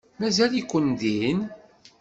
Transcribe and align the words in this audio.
Mazal-iken 0.19 0.87
din? 0.99 1.39